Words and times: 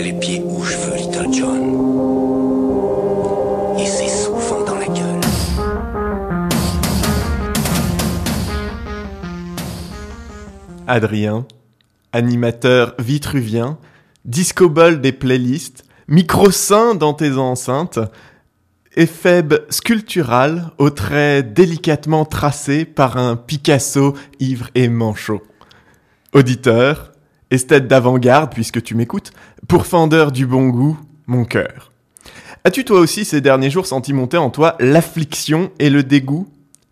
les 0.00 0.12
pieds 0.12 0.42
où 0.44 0.62
je 0.62 0.76
veux, 0.76 0.96
Little 0.96 1.32
John. 1.32 1.62
Et 3.78 3.86
c'est 3.86 4.08
souvent 4.08 4.64
dans 4.64 4.76
la 4.76 4.86
gueule. 4.86 5.20
Adrien, 10.86 11.46
animateur 12.12 12.94
vitruvien, 12.98 13.78
disco 14.24 14.68
des 14.68 15.12
playlists, 15.12 15.84
micro 16.06 16.50
sain 16.50 16.94
dans 16.94 17.14
tes 17.14 17.36
enceintes, 17.36 17.98
éphèbe 18.96 19.54
sculptural 19.68 20.70
aux 20.78 20.90
traits 20.90 21.52
délicatement 21.52 22.24
tracés 22.24 22.84
par 22.84 23.16
un 23.16 23.36
Picasso 23.36 24.14
ivre 24.40 24.70
et 24.74 24.88
manchot. 24.88 25.42
Auditeur, 26.32 27.12
esthète 27.50 27.88
d'avant-garde 27.88 28.52
puisque 28.52 28.82
tu 28.82 28.94
m'écoutes, 28.94 29.32
pourfendeur 29.66 30.32
du 30.32 30.46
bon 30.46 30.68
goût, 30.68 30.98
mon 31.26 31.44
cœur. 31.44 31.92
As-tu 32.64 32.84
toi 32.84 32.98
aussi 33.00 33.24
ces 33.24 33.40
derniers 33.40 33.70
jours 33.70 33.86
senti 33.86 34.12
monter 34.12 34.36
en 34.36 34.50
toi 34.50 34.76
l'affliction 34.80 35.70
et 35.78 35.90
le 35.90 36.02
dégoût? 36.02 36.48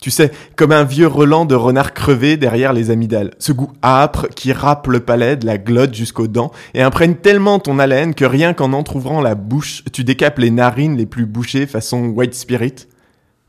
Tu 0.00 0.10
sais, 0.10 0.32
comme 0.56 0.72
un 0.72 0.84
vieux 0.84 1.06
Roland 1.06 1.44
de 1.44 1.54
renard 1.54 1.92
crevé 1.92 2.38
derrière 2.38 2.72
les 2.72 2.90
amygdales. 2.90 3.32
Ce 3.38 3.52
goût 3.52 3.70
âpre 3.84 4.28
qui 4.34 4.52
râpe 4.52 4.86
le 4.86 5.00
palais 5.00 5.36
de 5.36 5.44
la 5.44 5.58
glotte 5.58 5.94
jusqu'aux 5.94 6.26
dents 6.26 6.52
et 6.72 6.80
imprègne 6.80 7.16
tellement 7.16 7.58
ton 7.58 7.78
haleine 7.78 8.14
que 8.14 8.24
rien 8.24 8.54
qu'en 8.54 8.72
entr'ouvrant 8.72 9.20
la 9.20 9.34
bouche, 9.34 9.84
tu 9.92 10.02
décapes 10.02 10.38
les 10.38 10.50
narines 10.50 10.96
les 10.96 11.04
plus 11.04 11.26
bouchées 11.26 11.66
façon 11.66 12.06
white 12.06 12.34
spirit. 12.34 12.86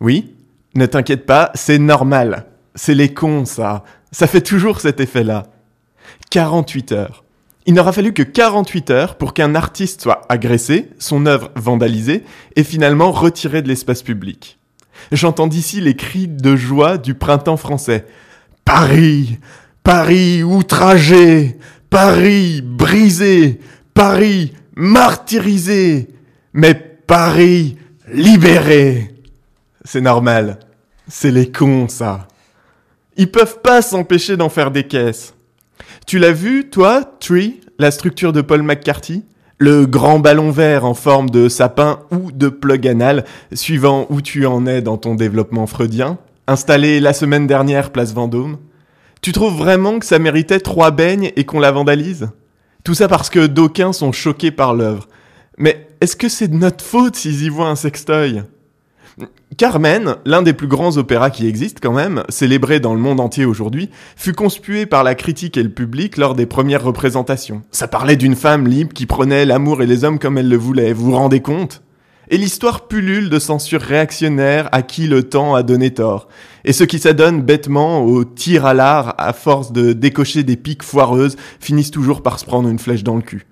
Oui? 0.02 0.34
Ne 0.76 0.86
t'inquiète 0.86 1.26
pas, 1.26 1.52
c'est 1.56 1.80
normal. 1.80 2.46
C'est 2.76 2.96
les 2.96 3.14
cons, 3.14 3.46
ça. 3.46 3.86
Ça 4.12 4.28
fait 4.28 4.42
toujours 4.42 4.82
cet 4.82 5.00
effet-là. 5.00 5.48
48 6.30 6.92
heures. 6.92 7.24
Il 7.66 7.76
n'aura 7.76 7.94
fallu 7.94 8.14
que 8.14 8.24
48 8.24 8.90
heures 8.90 9.18
pour 9.18 9.34
qu'un 9.34 9.54
artiste 9.54 10.02
soit 10.02 10.26
agressé, 10.30 10.90
son 10.98 11.26
œuvre 11.26 11.52
vandalisée 11.56 12.24
et 12.56 12.64
finalement 12.64 13.12
retiré 13.12 13.62
de 13.62 13.68
l'espace 13.68 14.02
public. 14.02 14.58
J'entends 15.12 15.48
d'ici 15.48 15.82
les 15.82 15.96
cris 15.96 16.28
de 16.28 16.56
joie 16.56 16.98
du 16.98 17.14
printemps 17.14 17.58
français. 17.58 18.06
Paris, 18.66 19.40
Paris 19.84 20.44
outragé, 20.44 21.58
Paris 21.90 22.62
brisé, 22.64 23.60
Paris 23.94 24.54
martyrisé, 24.76 26.10
mais 26.54 26.74
Paris 26.76 27.78
libéré. 28.12 29.14
C'est 29.84 30.02
normal. 30.02 30.60
C'est 31.08 31.32
les 31.32 31.52
cons, 31.52 31.88
ça. 31.88 32.28
Ils 33.18 33.30
peuvent 33.30 33.60
pas 33.62 33.82
s'empêcher 33.82 34.38
d'en 34.38 34.50
faire 34.50 34.72
des 34.72 34.88
caisses. 34.88 35.34
Tu 36.08 36.20
l'as 36.20 36.34
vu, 36.34 36.70
toi, 36.70 37.04
Tree, 37.20 37.62
la 37.80 37.92
structure 37.92 38.34
de 38.34 38.42
Paul 38.42 38.64
McCarthy? 38.64 39.24
Le 39.58 39.86
grand 39.86 40.20
ballon 40.20 40.52
vert 40.52 40.86
en 40.86 40.94
forme 40.94 41.30
de 41.30 41.48
sapin 41.48 42.00
ou 42.12 42.32
de 42.32 42.50
plug 42.50 42.88
anal, 42.88 43.24
suivant 43.54 44.08
où 44.10 44.20
tu 44.20 44.46
en 44.46 44.66
es 44.66 44.82
dans 44.82 44.98
ton 44.98 45.16
développement 45.16 45.68
freudien, 45.68 46.18
installé 46.48 47.00
la 47.00 47.14
semaine 47.14 47.48
dernière 47.48 47.92
place 47.92 48.14
Vendôme. 48.14 48.58
Tu 49.22 49.32
trouves 49.32 49.56
vraiment 49.56 50.00
que 50.00 50.06
ça 50.06 50.18
méritait 50.18 50.60
trois 50.60 50.92
beignes 50.92 51.32
et 51.36 51.46
qu'on 51.46 51.60
la 51.60 51.72
vandalise? 51.72 52.30
Tout 52.84 52.96
ça 52.96 53.08
parce 53.08 53.30
que 53.30 53.46
d'aucuns 53.46 53.94
sont 53.94 54.12
choqués 54.12 54.52
par 54.52 54.74
l'œuvre. 54.74 55.08
Mais 55.60 55.88
est-ce 56.02 56.16
que 56.16 56.28
c'est 56.28 56.48
de 56.48 56.56
notre 56.56 56.84
faute 56.84 57.16
s'ils 57.16 57.44
y 57.44 57.50
voient 57.50 57.70
un 57.70 57.76
sextoy? 57.76 58.42
Carmen, 59.58 60.16
l'un 60.26 60.42
des 60.42 60.54
plus 60.54 60.68
grands 60.68 60.98
opéras 60.98 61.30
qui 61.30 61.48
existent 61.48 61.80
quand 61.84 61.94
même, 61.94 62.24
célébré 62.30 62.80
dans 62.80 62.94
le 62.94 63.00
monde 63.00 63.20
entier 63.20 63.46
aujourd'hui, 63.46 63.90
fut 64.16 64.34
conspué 64.34 64.86
par 64.86 65.04
la 65.04 65.14
critique 65.14 65.58
et 65.58 65.64
le 65.64 65.70
public 65.70 66.18
lors 66.18 66.34
des 66.34 66.46
premières 66.46 66.84
représentations. 66.84 67.62
Ça 67.72 67.88
parlait 67.88 68.16
d'une 68.16 68.36
femme 68.36 68.68
libre 68.68 68.94
qui 68.94 69.06
prenait 69.06 69.46
l'amour 69.46 69.84
et 69.84 69.86
les 69.86 70.04
hommes 70.04 70.20
comme 70.20 70.38
elle 70.38 70.50
le 70.50 70.58
voulait, 70.58 70.94
vous 70.94 71.06
vous 71.06 71.16
rendez 71.16 71.42
compte? 71.42 71.84
Et 72.30 72.38
l'histoire 72.38 72.88
pullule 72.88 73.30
de 73.30 73.40
censure 73.40 73.82
réactionnaire 73.82 74.70
à 74.72 74.84
qui 74.84 75.06
le 75.08 75.24
temps 75.24 75.54
a 75.54 75.64
donné 75.64 75.94
tort. 75.94 76.30
Et 76.64 76.72
ceux 76.72 76.86
qui 76.86 76.98
s'adonnent 76.98 77.42
bêtement 77.42 78.06
au 78.06 78.24
tir 78.24 78.66
à 78.66 78.74
l'art 78.74 79.16
à 79.18 79.34
force 79.34 79.74
de 79.74 79.92
décocher 79.92 80.44
des 80.44 80.56
piques 80.56 80.84
foireuses 80.84 81.36
finissent 81.60 81.92
toujours 81.92 82.24
par 82.24 82.40
se 82.40 82.46
prendre 82.46 82.70
une 82.70 82.80
flèche 82.80 83.04
dans 83.04 83.18
le 83.18 83.22
cul 83.22 83.46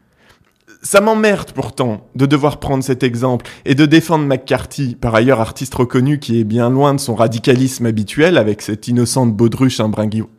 ça 0.82 1.02
m'emmerde 1.02 1.52
pourtant 1.52 2.08
de 2.16 2.26
devoir 2.26 2.60
prendre 2.60 2.84
cet 2.84 3.04
exemple 3.04 3.46
et 3.66 3.76
de 3.76 3.86
défendre 3.86 4.26
McCarthy, 4.26 4.96
par 4.96 5.14
ailleurs 5.14 5.42
artiste 5.42 5.76
reconnu 5.76 6.20
qui 6.20 6.40
est 6.40 6.46
bien 6.46 6.70
loin 6.70 6.94
de 6.94 7.00
son 7.00 7.16
radicalisme 7.16 7.86
habituel 7.86 8.38
avec 8.38 8.62
cette 8.62 8.88
innocente 8.88 9.36
baudruche 9.36 9.82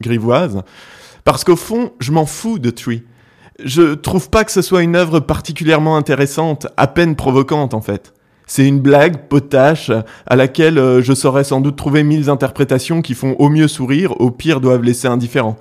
grivoise, 0.00 0.62
parce 1.24 1.44
qu'au 1.44 1.56
fond, 1.56 1.92
je 2.00 2.12
m'en 2.12 2.26
fous 2.26 2.58
de 2.58 2.70
Tree. 2.70 3.04
Je 3.62 3.94
trouve 3.94 4.30
pas 4.30 4.44
que 4.44 4.52
ce 4.52 4.62
soit 4.62 4.82
une 4.82 4.96
œuvre 4.96 5.20
particulièrement 5.20 5.96
intéressante, 5.96 6.66
à 6.78 6.86
peine 6.86 7.16
provocante 7.16 7.74
en 7.74 7.82
fait. 7.82 8.14
C'est 8.46 8.66
une 8.66 8.80
blague 8.80 9.28
potache 9.28 9.92
à 10.26 10.34
laquelle 10.34 10.78
euh, 10.78 11.02
je 11.02 11.12
saurais 11.12 11.44
sans 11.44 11.60
doute 11.60 11.76
trouver 11.76 12.02
mille 12.02 12.30
interprétations 12.30 13.00
qui 13.00 13.14
font 13.14 13.36
au 13.38 13.48
mieux 13.48 13.68
sourire, 13.68 14.20
au 14.20 14.32
pire 14.32 14.60
doivent 14.60 14.82
laisser 14.82 15.06
indifférent. 15.06 15.56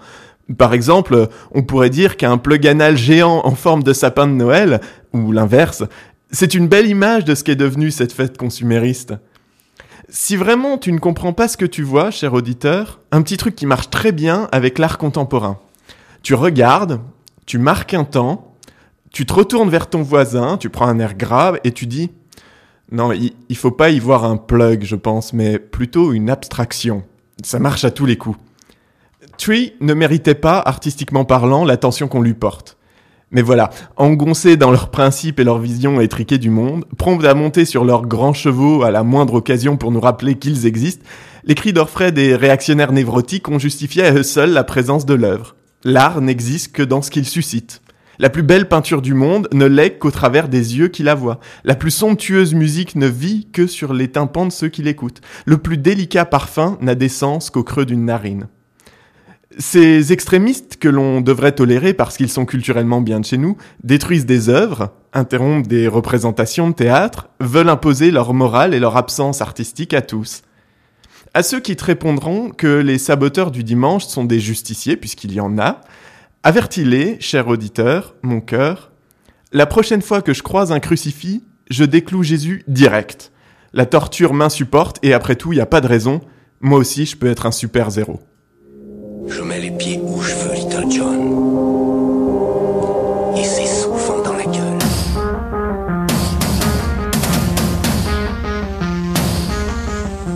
Par 0.57 0.73
exemple, 0.73 1.27
on 1.51 1.61
pourrait 1.61 1.89
dire 1.89 2.17
qu'un 2.17 2.37
plug 2.37 2.65
anal 2.65 2.97
géant 2.97 3.41
en 3.45 3.55
forme 3.55 3.83
de 3.83 3.93
sapin 3.93 4.27
de 4.27 4.33
Noël, 4.33 4.81
ou 5.13 5.31
l'inverse, 5.31 5.83
c'est 6.31 6.53
une 6.53 6.67
belle 6.67 6.87
image 6.87 7.25
de 7.25 7.35
ce 7.35 7.43
qu'est 7.43 7.55
devenu 7.55 7.91
cette 7.91 8.13
fête 8.13 8.37
consumériste. 8.37 9.13
Si 10.09 10.35
vraiment 10.35 10.79
tu 10.79 10.91
ne 10.91 10.99
comprends 10.99 11.33
pas 11.33 11.47
ce 11.47 11.57
que 11.57 11.65
tu 11.65 11.83
vois, 11.83 12.09
cher 12.09 12.33
auditeur, 12.33 12.99
un 13.11 13.21
petit 13.21 13.37
truc 13.37 13.55
qui 13.55 13.67
marche 13.67 13.91
très 13.91 14.11
bien 14.11 14.47
avec 14.51 14.79
l'art 14.79 14.97
contemporain. 14.97 15.59
Tu 16.23 16.33
regardes, 16.33 16.99
tu 17.45 17.59
marques 17.59 17.93
un 17.93 18.03
temps, 18.03 18.55
tu 19.11 19.25
te 19.25 19.33
retournes 19.33 19.69
vers 19.69 19.87
ton 19.87 20.01
voisin, 20.01 20.57
tu 20.57 20.69
prends 20.69 20.87
un 20.87 20.99
air 20.99 21.15
grave 21.15 21.59
et 21.63 21.71
tu 21.71 21.85
dis 21.85 22.09
Non, 22.91 23.11
il, 23.11 23.33
il 23.49 23.55
faut 23.55 23.71
pas 23.71 23.91
y 23.91 23.99
voir 23.99 24.25
un 24.25 24.37
plug, 24.37 24.83
je 24.83 24.95
pense, 24.95 25.31
mais 25.31 25.59
plutôt 25.59 26.11
une 26.11 26.31
abstraction. 26.31 27.03
Ça 27.43 27.59
marche 27.59 27.85
à 27.85 27.91
tous 27.91 28.07
les 28.07 28.17
coups. 28.17 28.39
Tree 29.39 29.71
ne 29.79 29.93
méritait 29.93 30.35
pas, 30.35 30.59
artistiquement 30.59 31.23
parlant, 31.23 31.63
l'attention 31.63 32.09
qu'on 32.09 32.21
lui 32.21 32.33
porte. 32.33 32.77
Mais 33.31 33.41
voilà, 33.41 33.69
engoncés 33.95 34.57
dans 34.57 34.69
leurs 34.69 34.91
principes 34.91 35.39
et 35.39 35.45
leur 35.45 35.59
vision 35.59 36.01
étriquée 36.01 36.37
du 36.37 36.49
monde, 36.49 36.83
prompts 36.97 37.23
à 37.23 37.33
monter 37.35 37.63
sur 37.63 37.85
leurs 37.85 38.05
grands 38.05 38.33
chevaux 38.33 38.83
à 38.83 38.91
la 38.91 39.03
moindre 39.03 39.35
occasion 39.35 39.77
pour 39.77 39.93
nous 39.93 40.01
rappeler 40.01 40.35
qu'ils 40.35 40.65
existent, 40.65 41.05
les 41.45 41.55
cris 41.55 41.71
d'orfraie 41.71 42.11
des 42.11 42.35
réactionnaires 42.35 42.91
névrotiques 42.91 43.47
ont 43.47 43.59
justifié 43.59 44.03
à 44.03 44.13
eux 44.13 44.23
seuls 44.23 44.51
la 44.51 44.65
présence 44.65 45.05
de 45.05 45.13
l'œuvre. 45.13 45.55
L'art 45.85 46.19
n'existe 46.19 46.73
que 46.73 46.83
dans 46.83 47.01
ce 47.01 47.09
qu'il 47.09 47.25
suscite. 47.25 47.81
La 48.17 48.29
plus 48.29 48.43
belle 48.43 48.67
peinture 48.67 49.01
du 49.01 49.13
monde 49.13 49.47
ne 49.53 49.67
l'est 49.67 49.97
qu'au 49.97 50.11
travers 50.11 50.49
des 50.49 50.77
yeux 50.77 50.89
qui 50.89 51.03
la 51.03 51.15
voient. 51.15 51.39
La 51.63 51.75
plus 51.75 51.91
somptueuse 51.91 52.53
musique 52.53 52.97
ne 52.97 53.07
vit 53.07 53.47
que 53.53 53.67
sur 53.67 53.93
les 53.93 54.11
tympans 54.11 54.47
de 54.47 54.51
ceux 54.51 54.67
qui 54.67 54.83
l'écoutent. 54.83 55.21
Le 55.45 55.57
plus 55.57 55.77
délicat 55.77 56.25
parfum 56.25 56.77
n'a 56.81 56.95
d'essence 56.95 57.49
qu'au 57.49 57.63
creux 57.63 57.85
d'une 57.85 58.03
narine. 58.03 58.49
Ces 59.57 60.13
extrémistes 60.13 60.77
que 60.77 60.87
l'on 60.87 61.21
devrait 61.21 61.53
tolérer 61.53 61.95
parce 61.95 62.17
qu'ils 62.17 62.29
sont 62.29 62.45
culturellement 62.45 63.01
bien 63.01 63.19
de 63.19 63.25
chez 63.25 63.37
nous 63.37 63.57
détruisent 63.83 64.27
des 64.27 64.47
œuvres, 64.47 64.93
interrompent 65.11 65.67
des 65.67 65.87
représentations 65.87 66.69
de 66.69 66.75
théâtre, 66.75 67.29
veulent 67.39 67.69
imposer 67.69 68.11
leur 68.11 68.35
morale 68.35 68.75
et 68.75 68.79
leur 68.79 68.95
absence 68.95 69.41
artistique 69.41 69.95
à 69.95 70.01
tous. 70.01 70.43
À 71.33 71.41
ceux 71.41 71.59
qui 71.59 71.75
te 71.75 71.85
répondront 71.85 72.51
que 72.51 72.67
les 72.67 72.99
saboteurs 72.99 73.49
du 73.49 73.63
dimanche 73.63 74.05
sont 74.05 74.23
des 74.23 74.39
justiciers, 74.39 74.97
puisqu'il 74.97 75.33
y 75.33 75.39
en 75.39 75.57
a, 75.57 75.81
avertis-les, 76.43 77.17
cher 77.19 77.47
auditeur, 77.47 78.15
mon 78.21 78.41
cœur, 78.41 78.91
la 79.51 79.65
prochaine 79.65 80.03
fois 80.03 80.21
que 80.21 80.33
je 80.33 80.43
croise 80.43 80.71
un 80.71 80.79
crucifix, 80.79 81.43
je 81.71 81.83
décloue 81.83 82.21
Jésus 82.21 82.63
direct. 82.67 83.31
La 83.73 83.87
torture 83.87 84.33
m'insupporte 84.33 84.97
et 85.01 85.13
après 85.13 85.35
tout, 85.35 85.53
il 85.53 85.55
n'y 85.55 85.61
a 85.61 85.65
pas 85.65 85.81
de 85.81 85.87
raison. 85.87 86.21
Moi 86.61 86.77
aussi, 86.77 87.07
je 87.07 87.17
peux 87.17 87.27
être 87.27 87.47
un 87.47 87.51
super 87.51 87.89
zéro. 87.89 88.19
Je 89.29 89.41
mets 89.41 89.59
les 89.59 89.71
pieds 89.71 89.99
où 90.01 90.21
je 90.21 90.33
veux, 90.33 90.53
Little 90.55 90.91
John. 90.91 91.38